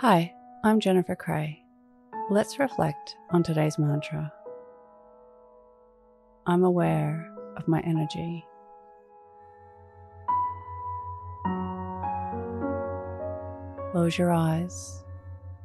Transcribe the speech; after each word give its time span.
Hi, 0.00 0.34
I'm 0.62 0.78
Jennifer 0.78 1.16
Cray. 1.16 1.64
Let's 2.28 2.58
reflect 2.58 3.16
on 3.30 3.42
today's 3.42 3.78
mantra. 3.78 4.30
I'm 6.46 6.64
aware 6.64 7.34
of 7.56 7.66
my 7.66 7.80
energy. 7.80 8.44
Close 13.92 14.18
your 14.18 14.32
eyes 14.34 15.02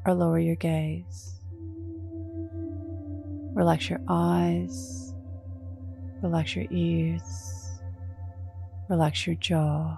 or 0.05 0.13
lower 0.13 0.39
your 0.39 0.55
gaze. 0.55 1.33
Relax 3.53 3.89
your 3.89 3.99
eyes, 4.07 5.13
relax 6.23 6.55
your 6.55 6.67
ears, 6.71 7.69
relax 8.87 9.27
your 9.27 9.35
jaw. 9.35 9.97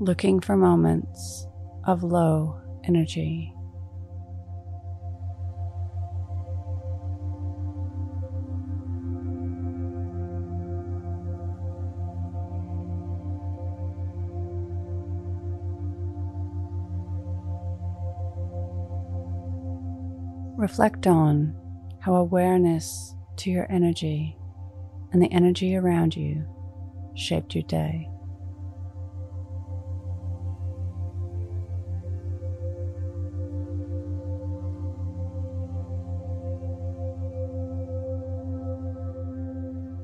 Looking 0.00 0.40
for 0.40 0.56
moments 0.56 1.46
of 1.84 2.02
low 2.02 2.58
energy. 2.84 3.54
Reflect 20.56 21.06
on 21.06 21.54
how 22.00 22.14
awareness 22.14 23.14
to 23.36 23.50
your 23.50 23.70
energy 23.70 24.38
and 25.12 25.22
the 25.22 25.30
energy 25.32 25.76
around 25.76 26.16
you 26.16 26.46
shaped 27.14 27.54
your 27.54 27.64
day. 27.64 28.09